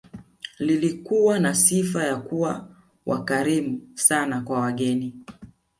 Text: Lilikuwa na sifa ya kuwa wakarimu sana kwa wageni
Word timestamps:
Lilikuwa 0.59 1.39
na 1.39 1.55
sifa 1.55 2.03
ya 2.03 2.15
kuwa 2.17 2.67
wakarimu 3.05 3.89
sana 3.95 4.41
kwa 4.41 4.59
wageni 4.61 5.15